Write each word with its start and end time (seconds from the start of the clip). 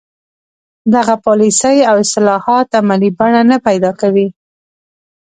دغه 0.93 1.15
پالیسۍ 1.25 1.77
او 1.89 1.95
اصلاحات 2.05 2.67
عملي 2.81 3.09
بڼه 3.19 3.41
نه 3.49 3.57
پیدا 3.67 3.91
کوي. 4.01 4.27